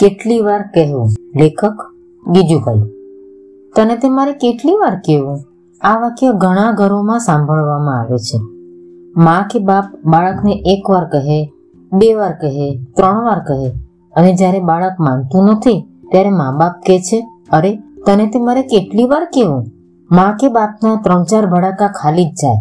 [0.00, 1.08] કેટલી વાર કહેવું?
[1.36, 1.74] લેખક
[2.30, 2.82] ગીજુભાઈ
[3.76, 5.40] તને તે મારે કેટલી વાર કહેવું?
[5.80, 8.38] આ વાક્ય ઘણા ઘરોમાં સાંભળવામાં આવે છે.
[9.16, 11.52] માં કે બાપ બાળકને એક વાર કહે,
[11.92, 13.70] બે વાર કહે, ત્રણ વાર કહે
[14.16, 19.04] અને જ્યારે બાળક માનતું નથી, ત્યારે મા બાપ કહે છે, અરે, તને તે મારે કેટલી
[19.04, 19.66] વાર કહેવું?
[20.10, 22.58] માં કે બાપના ત્રણ ચાર ભડાકા ખાલી જ જાય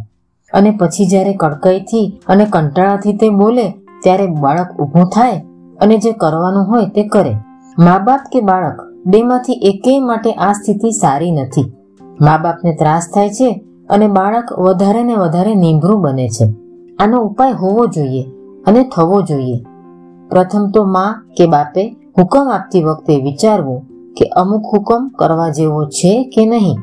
[0.54, 3.70] અને પછી જ્યારે કડકાઈથી અને કંટાળાથી તે બોલે,
[4.04, 5.42] ત્યારે બાળક ઊભું થાય
[5.82, 7.36] અને જે કરવાનું હોય તે કરે.
[7.80, 11.74] મા બાપ કે બાળક, બેમાંથી એકેય માટે આ સ્થિતિ સારી નથી.
[12.22, 16.46] મા બાપને ત્રાસ થાય છે અને બાળક વધારે ને વધારે નીંભરું બને છે.
[17.00, 18.24] આનો ઉપાય હોવો જોઈએ
[18.68, 19.64] અને થવો જોઈએ.
[20.30, 23.82] પ્રથમ તો મા કે બાપે હુકમ આપતી વખતે વિચારવું
[24.14, 26.78] કે અમુક હુકમ કરવા જેવો છે કે નહીં.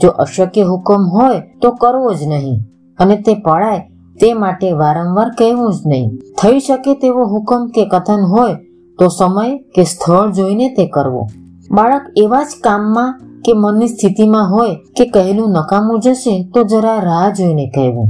[0.00, 2.60] જો અશક્ય હુકમ હોય તો કરવો જ નહીં
[2.98, 6.08] અને તે પડાય તે માટે વારંવાર કહેવું જ નહીં.
[6.42, 8.56] થઈ શકે તેવો હુકમ કે કથન હોય,
[8.98, 11.22] તો સમય કે સ્થળ જોઈને તે કરવો.
[11.70, 17.30] બાળક એવા જ કામમાં કે મનની સ્થિતિમાં હોય કે કહેલું નકામું જશે, તો જરા રાહ
[17.30, 18.08] જોઈને કહેવું.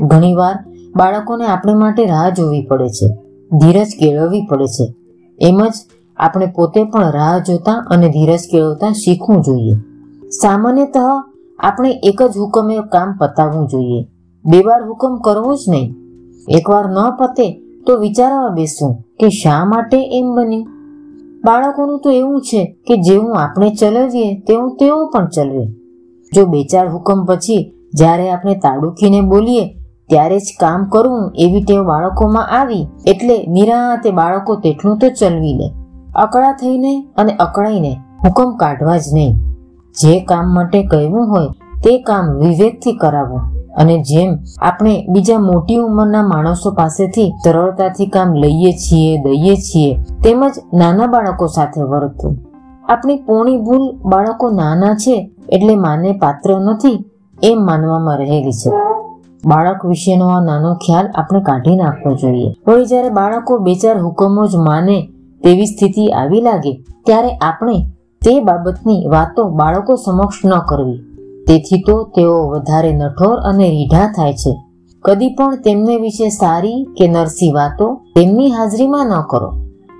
[0.00, 0.56] ઘણીવાર
[0.96, 3.08] બાળકોને આપણે માટે રાહ જોવી પડે છે,
[3.52, 4.86] ધીરજ કેળવવી પડે છે.
[5.38, 5.74] એમ જ
[6.16, 9.76] આપણે પોતે પણ રાહ જોતા અને ધીરજ કેળવતા શીખવું જોઈએ.
[10.42, 10.98] સામાન્યતઃ
[11.58, 14.00] આપણે એક જ હુકમે કામ પતાવવું જોઈએ.
[14.44, 15.94] બે વાર હુકમ કરવો જ નહીં.
[16.48, 17.46] એકવાર ન પતે
[17.86, 20.64] તો વિચારવા બેસું કે શા માટે એમ બન્યું?
[21.44, 25.66] બાળકોનું તો એવું છે કે જેવું આપણે ચલાવીએ તેવું તેઓ પણ ચલવે.
[26.32, 29.64] જો બે ચાર હુકમ પછી જ્યારે આપણે તાડુખીને બોલીએ,
[30.08, 35.70] ત્યારે જ કામ કરવું એવી ટેવ બાળકોમાં આવી, એટલે નિરાતે બાળકો તેટલું તો ચલવી લે.
[36.16, 39.36] અકળા થઈને અને અકળાઈને હુકમ કાઢવા જ નહીં.
[39.94, 41.48] જે કામ માટે કહેવું હોય,
[41.84, 48.72] તે કામ વિવેકથી કરાવવું અને જેમ આપણે બીજા મોટી ઉંમરના માણસો પાસેથી સરળતાથી કામ લઈએ
[48.72, 52.38] છીએ, દઈએ છીએ, તેમજ નાના બાળકો સાથે વર્તવું
[52.88, 57.04] આપણી પોણી ભૂલ બાળકો નાના છે એટલે માને પાત્ર નથી
[57.42, 58.70] એમ માનવામાં રહેલી છે.
[59.46, 62.54] બાળક વિશેનો આ નાનો ખ્યાલ આપણે કાઢી નાખવો જોઈએ.
[62.66, 65.08] વળી જ્યારે બાળકો બે ચાર હુકમો જ માને
[65.42, 67.86] તેવી સ્થિતિ આવી લાગે, ત્યારે આપણે
[68.22, 71.09] તે બાબતની વાતો બાળકો સમક્ષ ન કરવી.
[71.50, 74.56] તેથી તો તેઓ વધારે નઠોર અને રીઢા થાય છે.
[75.04, 79.52] કદી પણ તેમને વિશે સારી કે નરસી વાતો તેમની હાજરીમાં ન કરો.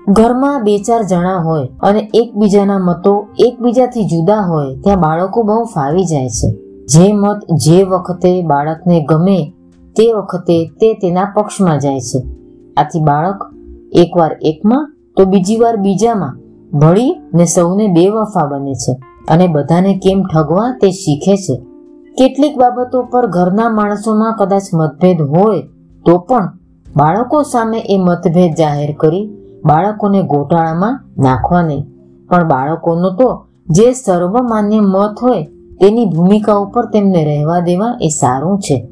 [0.07, 6.05] ઘરમાં બે ચાર જણા હોય અને એકબીજાના મતો એકબીજાથી જુદા હોય ત્યાં બાળકો બહુ ફાવી
[6.05, 6.51] જાય છે.
[6.85, 9.53] જે મત જે વખતે બાળકને ગમે
[9.95, 12.23] તે વખતે તે તેના પક્ષમાં જાય છે.
[12.77, 13.43] આથી બાળક
[13.91, 16.37] એકવાર એકમાં તો બીજી વાર બીજામાં
[16.79, 19.10] ભળી ને સૌને બેવફા બને છે.
[19.29, 21.55] અને બધાને કેમ ઠગવા તે શીખે છે.
[22.17, 25.61] કેટલીક બાબતો પર ઘરના માણસોમાં કદાચ મતભેદ હોય,
[26.05, 26.49] તો પણ
[26.97, 29.29] બાળકો સામે એ મતભેદ જાહેર કરી
[29.65, 31.85] બાળકોને ગોટાળામાં નાખવા નહીં.
[32.29, 35.43] પણ બાળકોનો તો જે સર્વમાન્ય મત હોય,
[35.81, 38.87] તેની ભૂમિકા ઉપર તેમને રહેવા દેવા એ સારું છે.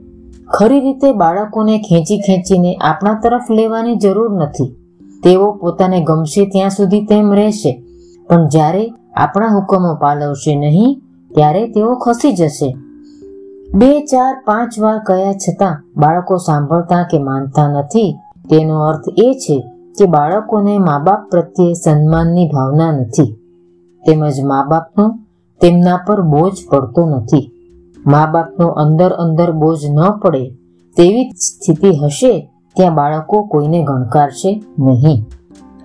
[0.48, 4.76] ખરી રીતે બાળકોને ખેંચી ખેંચીને આપણા તરફ લેવાની જરૂર નથી.
[5.24, 7.84] તેઓ પોતાને ગમશે ત્યાં સુધી તેમ રહેશે.
[8.30, 11.02] પણ જ્યારે આપણા હુકમો પાલવશે નહીં,
[11.36, 12.76] ત્યારે તેઓ ખસી જશે.
[13.76, 18.16] બે, ચાર, પાંચ વાર કયા છતાં બાળકો સાંભળતા કે માનતા નથી,
[18.50, 19.58] તેનો અર્થ એ છે
[20.00, 23.36] કે બાળકોને મા બાપ પ્રત્યે સન્માનની ભાવના નથી.
[24.06, 25.06] તેમજ મા બાપનો
[25.62, 27.52] તેમના પર બોજ પડતો નથી.
[28.08, 30.50] મા બાપનો અંદર અંદર બોજ ન પડે
[30.98, 35.26] તેવી સ્થિતિ હશે, ત્યાં બાળકો કોઈને ગણકારશે નહીં.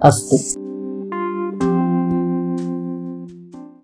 [0.03, 0.64] અસ્તુ